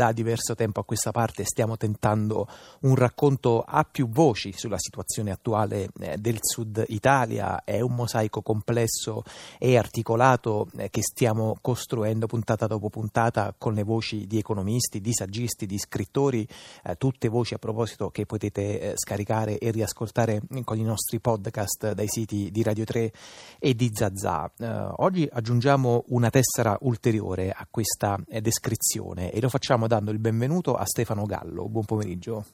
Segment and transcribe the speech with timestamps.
[0.00, 2.48] da diverso tempo a questa parte stiamo tentando
[2.80, 7.64] un racconto a più voci sulla situazione attuale eh, del Sud Italia.
[7.64, 9.22] È un mosaico complesso
[9.58, 15.12] e articolato eh, che stiamo costruendo puntata dopo puntata con le voci di economisti, di
[15.12, 16.48] saggisti, di scrittori,
[16.84, 22.08] eh, tutte voci a proposito che potete scaricare e riascoltare con i nostri podcast dai
[22.08, 23.12] siti di Radio 3
[23.58, 24.50] e di Zazà.
[24.96, 30.84] Oggi aggiungiamo una tessera ulteriore a questa descrizione e lo facciamo dando il benvenuto a
[30.84, 31.68] Stefano Gallo.
[31.68, 32.44] Buon pomeriggio.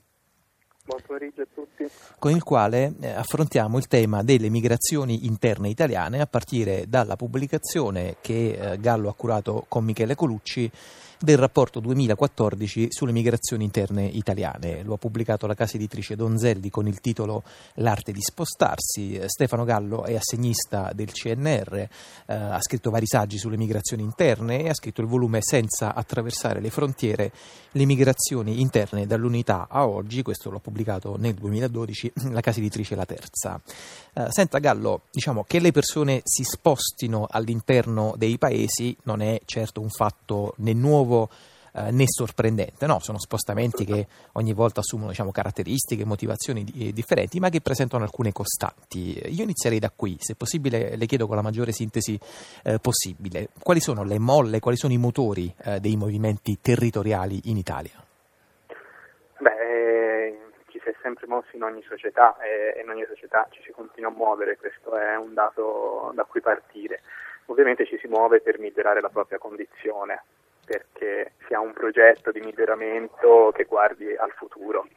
[0.86, 1.55] Buon pomeriggio a.
[2.18, 8.16] Con il quale eh, affrontiamo il tema delle migrazioni interne italiane a partire dalla pubblicazione
[8.20, 10.70] che eh, Gallo ha curato con Michele Colucci
[11.18, 14.82] del rapporto 2014 sulle migrazioni interne italiane.
[14.82, 17.42] Lo ha pubblicato la casa editrice Donzelli con il titolo
[17.74, 19.20] L'arte di spostarsi.
[19.26, 21.88] Stefano Gallo è assegnista del CNR, eh,
[22.34, 26.70] ha scritto vari saggi sulle migrazioni interne e ha scritto il volume Senza attraversare le
[26.70, 27.32] frontiere,
[27.72, 31.75] le migrazioni interne dall'unità a oggi, questo l'ho pubblicato nel 2012,
[32.30, 33.60] la casa editrice La Terza.
[34.14, 39.80] Eh, senta Gallo, diciamo che le persone si spostino all'interno dei paesi non è certo
[39.80, 41.28] un fatto né nuovo nuovo
[41.72, 42.98] eh, né sorprendente, no?
[43.00, 48.02] sono spostamenti che ogni volta assumono diciamo, caratteristiche, motivazioni di, eh, differenti, ma che presentano
[48.02, 49.20] alcune costanti.
[49.26, 52.18] Io inizierei da qui, se possibile le chiedo con la maggiore sintesi
[52.64, 57.58] eh, possibile, quali sono le molle, quali sono i motori eh, dei movimenti territoriali in
[57.58, 58.02] Italia?
[59.38, 60.38] Beh, eh,
[60.70, 64.10] ci si è sempre mossi in ogni società e in ogni società ci si continua
[64.10, 67.00] a muovere, questo è un dato da cui partire.
[67.46, 70.24] Ovviamente ci si muove per migliorare la propria condizione,
[70.66, 74.88] perché si ha un progetto di miglioramento che guardi al futuro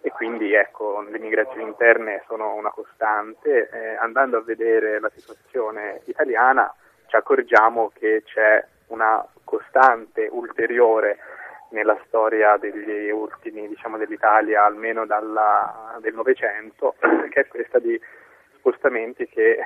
[0.00, 3.68] e quindi ecco, le migrazioni interne sono una costante.
[3.68, 6.72] Eh, andando a vedere la situazione italiana
[7.06, 11.18] ci accorgiamo che c'è una costante ulteriore
[11.70, 16.94] nella storia degli ultimi, diciamo, dell'Italia, almeno dalla, del Novecento,
[17.30, 18.00] che è questa di
[18.56, 19.58] spostamenti che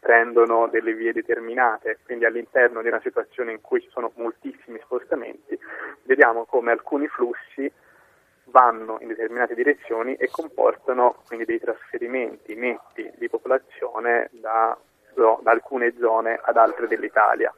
[0.00, 5.58] prendono delle vie determinate, quindi all'interno di una situazione in cui ci sono moltissimi spostamenti,
[6.02, 7.70] vediamo come alcuni flussi
[8.46, 14.76] vanno in determinate direzioni e comportano quindi dei trasferimenti netti di popolazione da,
[15.14, 17.52] da alcune zone ad altre dell'Italia.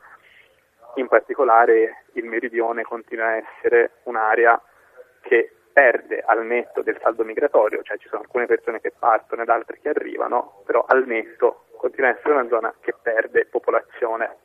[0.97, 4.61] In particolare il meridione continua a essere un'area
[5.21, 9.49] che perde al netto del saldo migratorio, cioè ci sono alcune persone che partono ed
[9.51, 14.37] altre che arrivano, però al netto continua a essere una zona che perde popolazione.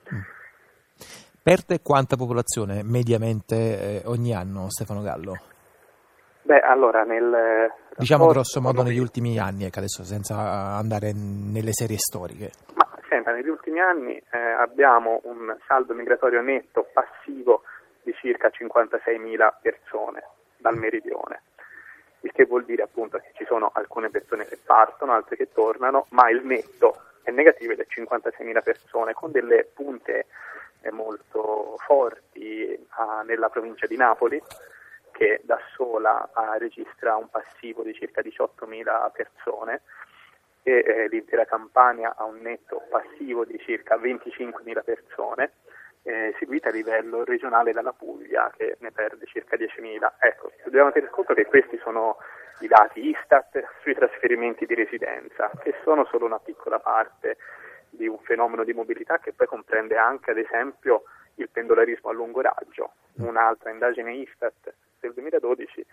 [1.41, 5.39] Perde quanta popolazione mediamente eh, ogni anno, Stefano Gallo?
[6.41, 7.71] Beh, allora nel...
[7.95, 12.51] Diciamo grosso modo negli ultimi anni, ecco, adesso senza andare nelle serie storiche.
[13.11, 17.63] Senta, negli ultimi anni eh, abbiamo un saldo migratorio netto passivo
[18.03, 20.23] di circa 56.000 persone
[20.55, 21.41] dal meridione
[22.21, 26.05] il che vuol dire appunto che ci sono alcune persone che partono, altre che tornano,
[26.11, 30.27] ma il netto è negativo ed è 56.000 persone con delle punte
[30.79, 34.41] eh, molto forti ah, nella provincia di Napoli
[35.11, 39.81] che da sola ah, registra un passivo di circa 18.000 persone
[40.63, 45.51] e eh, l'intera Campania ha un netto passivo di circa 25.000 persone
[46.03, 50.13] eh, seguita a livello regionale dalla Puglia che ne perde circa 10.000.
[50.19, 52.17] Ecco, dobbiamo tenere conto che questi sono
[52.61, 57.37] i dati Istat sui trasferimenti di residenza, che sono solo una piccola parte
[57.89, 61.03] di un fenomeno di mobilità che poi comprende anche, ad esempio,
[61.35, 62.93] il pendolarismo a lungo raggio.
[63.17, 65.85] Un'altra indagine Istat del 2012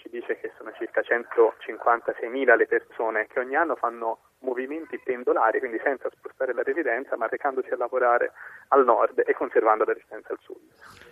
[0.00, 5.78] ci dice che sono circa 156.000 le persone che ogni anno fanno movimenti pendolari, quindi
[5.82, 8.32] senza spostare la residenza, ma recandosi a lavorare
[8.68, 10.60] al nord e conservando la residenza al sud.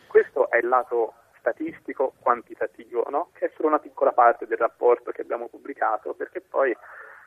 [0.06, 3.30] Questo è il lato statistico quantitativo, no?
[3.34, 6.74] che è solo una piccola parte del rapporto che abbiamo pubblicato, perché poi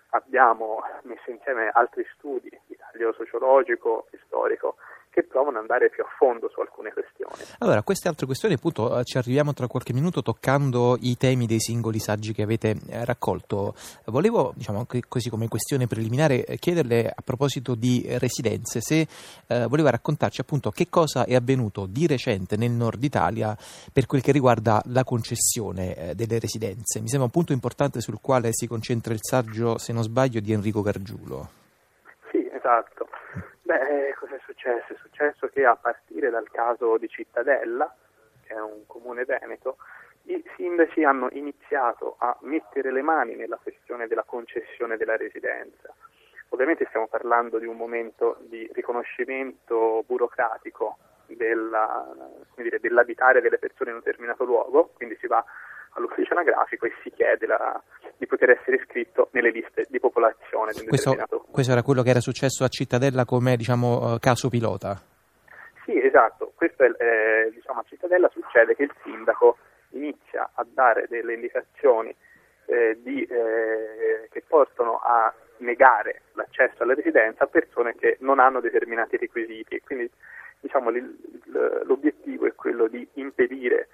[0.10, 4.78] abbiamo messo insieme altri studi di taglio sociologico e storico
[5.12, 7.34] che provano ad andare più a fondo su alcune questioni.
[7.60, 11.46] Allora, a queste altre questioni appunto eh, ci arriviamo tra qualche minuto toccando i temi
[11.46, 13.76] dei singoli saggi che avete eh, raccolto.
[14.06, 19.06] Volevo, diciamo, così come questione preliminare, eh, chiederle a proposito di residenze se
[19.48, 23.56] eh, voleva raccontarci appunto che cosa è avvenuto di recente nel nord Italia
[23.92, 27.02] per quel che riguarda la concessione eh, delle residenze.
[27.02, 30.54] Mi sembra un punto importante sul quale si concentra il saggio, se non sbaglio, di
[30.54, 31.50] Enrico Gargiulo.
[32.32, 33.08] Sì, esatto.
[33.72, 34.92] Beh, cosa è successo?
[34.92, 37.96] È successo che a partire dal caso di Cittadella,
[38.44, 39.78] che è un comune veneto,
[40.24, 45.96] i sindaci hanno iniziato a mettere le mani nella questione della concessione della residenza.
[46.50, 50.98] Ovviamente stiamo parlando di un momento di riconoscimento burocratico
[51.28, 52.14] della,
[52.56, 55.46] dire, dell'abitare delle persone in un determinato luogo, quindi si va
[55.92, 57.82] all'ufficio anagrafico e si chiede la,
[58.18, 60.72] di poter essere iscritto nelle liste di popolazione.
[60.74, 61.16] Di questo,
[61.52, 65.00] questo, era quello che era successo a Cittadella come diciamo, caso pilota?
[65.86, 66.54] Sì, esatto.
[66.56, 69.58] Questo è, eh, diciamo, a Cittadella succede che il sindaco
[69.92, 72.16] inizia a dare delle indicazioni
[72.66, 78.60] eh, di, eh, che portano a negare l'accesso alla residenza a persone che non hanno
[78.60, 79.82] determinati requisiti.
[79.82, 80.10] Quindi
[80.60, 80.92] diciamo,
[81.84, 83.88] l'obiettivo è quello di impedire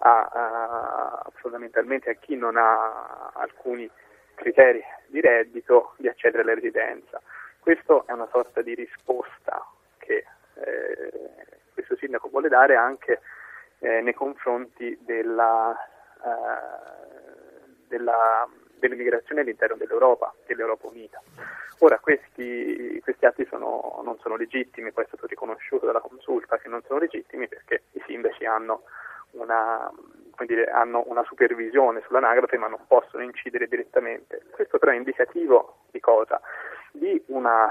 [0.00, 3.90] a, a, fondamentalmente a chi non ha alcuni
[4.34, 7.20] criteri di reddito di accedere alla residenza.
[7.58, 9.66] Questa è una sorta di risposta
[9.98, 10.24] che
[10.54, 11.10] eh,
[11.74, 13.20] questo sindaco vuole dare anche
[13.80, 15.76] eh, nei confronti della,
[16.24, 18.48] eh, della,
[18.78, 21.20] dell'immigrazione all'interno dell'Europa, dell'Europa Unita.
[21.82, 26.68] Ora questi, questi atti sono, non sono legittimi, poi è stato riconosciuto dalla consulta che
[26.68, 28.82] non sono legittimi perché i sindaci hanno
[29.32, 29.90] una,
[30.46, 34.42] dire, hanno una supervisione sull'anagrafe ma non possono incidere direttamente.
[34.50, 36.40] Questo però è indicativo di cosa?
[36.92, 37.70] Di una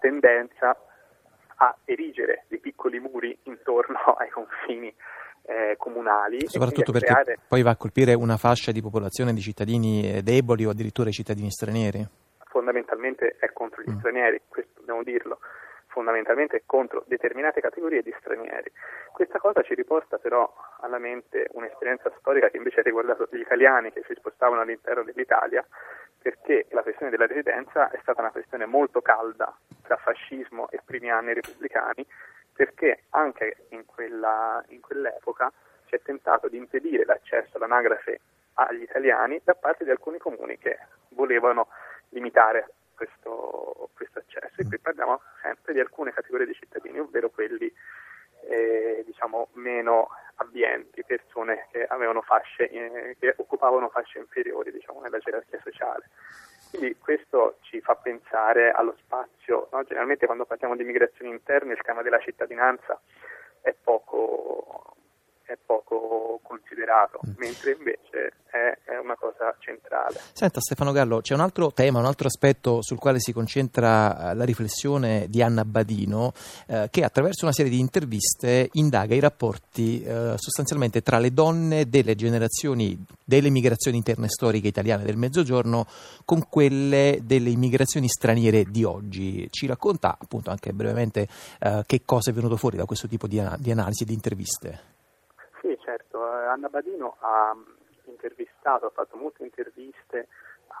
[0.00, 0.76] tendenza
[1.56, 4.94] a erigere dei piccoli muri intorno ai confini
[5.46, 6.46] eh, comunali.
[6.46, 7.38] Soprattutto perché creare...
[7.46, 11.12] poi va a colpire una fascia di popolazione di cittadini eh, deboli o addirittura i
[11.12, 12.06] cittadini stranieri.
[12.48, 13.98] Fondamentalmente è contro gli mm.
[13.98, 15.38] stranieri, questo dobbiamo dirlo
[15.94, 18.70] fondamentalmente contro determinate categorie di stranieri.
[19.12, 23.92] Questa cosa ci riporta però alla mente un'esperienza storica che invece ha riguardato gli italiani
[23.92, 25.64] che si spostavano all'interno dell'Italia,
[26.20, 31.10] perché la questione della residenza è stata una questione molto calda tra fascismo e primi
[31.10, 32.04] anni repubblicani,
[32.52, 35.52] perché anche in, quella, in quell'epoca
[35.86, 38.20] si è tentato di impedire l'accesso all'anagrafe
[38.54, 40.76] agli italiani da parte di alcuni comuni che
[41.10, 41.68] volevano
[42.08, 44.60] limitare questo, questo accesso.
[44.60, 47.72] E qui parliamo sempre di alcune categorie di cittadini, ovvero quelli
[48.48, 51.86] eh, diciamo meno abbienti, persone che,
[52.22, 56.08] fasce, eh, che occupavano fasce inferiori diciamo, nella gerarchia sociale.
[56.70, 59.84] Quindi questo ci fa pensare allo spazio, no?
[59.84, 63.00] generalmente quando parliamo di migrazioni interne il tema della cittadinanza
[63.60, 64.93] è poco,
[65.46, 67.32] è poco considerato, mm.
[67.36, 70.20] mentre invece è, è, una cosa centrale.
[70.32, 74.34] Senta Stefano Gallo, c'è un altro tema, un altro aspetto sul quale si concentra eh,
[74.34, 76.32] la riflessione di Anna Badino,
[76.66, 81.88] eh, che attraverso una serie di interviste indaga i rapporti eh, sostanzialmente tra le donne
[81.88, 85.86] delle generazioni delle migrazioni interne storiche italiane del Mezzogiorno
[86.24, 89.48] con quelle delle immigrazioni straniere di oggi.
[89.50, 91.26] Ci racconta appunto anche brevemente
[91.58, 94.93] eh, che cosa è venuto fuori da questo tipo di, di analisi e di interviste?
[95.94, 97.56] Certo, eh, Anna Badino ha
[98.06, 100.26] intervistato, ha fatto molte interviste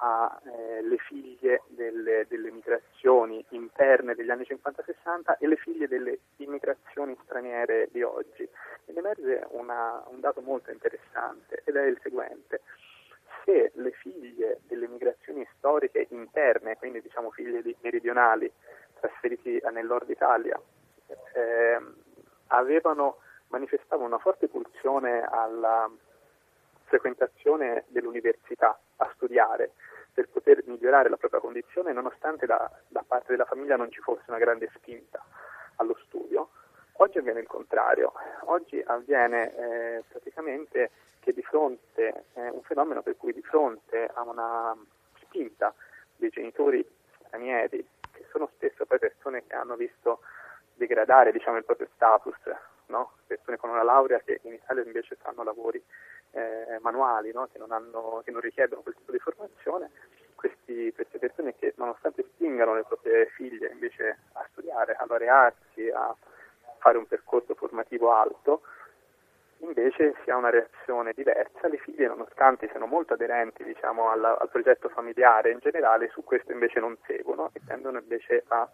[0.00, 7.16] alle eh, figlie delle, delle, migrazioni interne degli anni 50-60 e le figlie delle immigrazioni
[7.22, 8.42] straniere di oggi.
[8.86, 12.62] Ed emerge una, un dato molto interessante ed è il seguente.
[13.44, 18.50] Se le figlie delle migrazioni storiche interne, quindi diciamo figlie di meridionali
[18.98, 20.60] trasferiti nel nord Italia,
[21.34, 21.78] eh,
[22.48, 25.90] avevano manifestava una forte pulsione alla
[26.84, 29.72] frequentazione dell'università, a studiare
[30.12, 34.22] per poter migliorare la propria condizione nonostante da, da parte della famiglia non ci fosse
[34.28, 35.22] una grande spinta
[35.76, 36.50] allo studio.
[36.98, 38.12] Oggi avviene il contrario,
[38.44, 44.22] oggi avviene eh, praticamente che di fronte, eh, un fenomeno per cui di fronte a
[44.22, 44.76] una
[45.20, 45.74] spinta
[46.16, 46.86] dei genitori
[47.26, 50.20] stranieri, che sono spesso poi persone che hanno visto
[50.74, 52.36] degradare diciamo, il proprio status
[52.86, 53.12] no?
[53.26, 55.82] persone con una laurea che in Italia invece fanno lavori
[56.32, 57.48] eh, manuali, no?
[57.52, 59.90] che, non hanno, che, non richiedono quel tipo di formazione,
[60.34, 66.14] questi, queste persone che nonostante spingano le proprie figlie invece a studiare, a laurearsi, a
[66.78, 68.62] fare un percorso formativo alto,
[69.58, 74.48] invece si ha una reazione diversa, le figlie nonostante siano molto aderenti diciamo, al, al
[74.50, 78.68] progetto familiare in generale, su questo invece non seguono e tendono invece a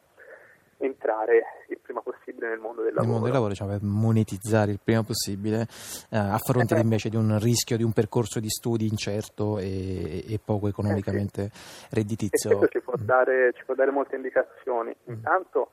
[0.81, 3.03] entrare il prima possibile nel mondo del lavoro.
[3.03, 5.67] Nel mondo del lavoro, diciamo, per monetizzare il prima possibile,
[6.11, 10.25] eh, a fronte eh, invece di un rischio di un percorso di studi incerto e,
[10.27, 11.95] e poco economicamente eh sì.
[11.95, 12.51] redditizio.
[12.51, 13.05] E questo ci può, mm.
[13.05, 14.91] dare, ci può dare molte indicazioni.
[14.91, 15.15] Mm.
[15.15, 15.71] Intanto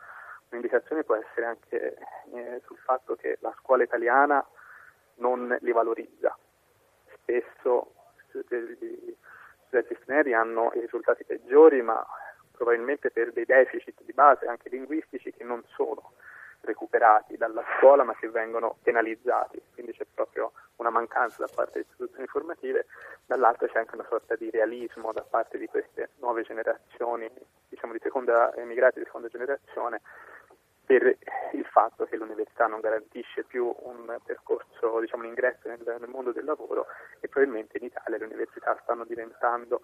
[0.49, 1.97] un'indicazione può essere anche
[2.33, 4.45] eh, sul fatto che la scuola italiana
[5.15, 6.37] non li valorizza.
[7.21, 9.15] Spesso gli
[9.67, 12.05] studenti stranieri hanno i risultati peggiori, ma
[12.57, 16.13] probabilmente per dei deficit di base anche linguistici che non sono
[16.61, 21.85] recuperati dalla scuola ma che vengono penalizzati, quindi c'è proprio una mancanza da parte delle
[21.87, 22.87] istituzioni formative,
[23.25, 27.29] dall'altro c'è anche una sorta di realismo da parte di queste nuove generazioni,
[27.69, 30.01] diciamo di seconda, emigrati di seconda generazione,
[30.85, 31.03] per
[31.51, 36.31] il fatto che l'università non garantisce più un percorso, diciamo, un ingresso nel, nel mondo
[36.31, 36.85] del lavoro
[37.19, 39.81] e probabilmente in Italia le università stanno diventando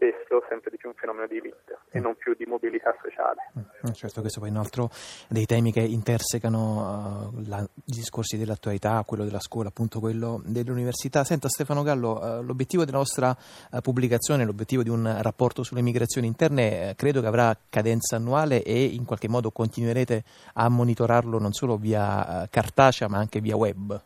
[0.00, 3.52] spesso sempre di più un fenomeno di elite e non più di mobilità sociale.
[3.58, 4.88] Mm, certo, questo poi è un altro
[5.28, 11.22] dei temi che intersecano uh, la, i discorsi dell'attualità, quello della scuola, appunto quello dell'università.
[11.24, 16.26] Senta Stefano Gallo, uh, l'obiettivo della nostra uh, pubblicazione, l'obiettivo di un rapporto sulle migrazioni
[16.26, 20.22] interne, credo che avrà cadenza annuale e in qualche modo continuerete
[20.54, 24.00] a monitorarlo non solo via cartacea ma anche via web.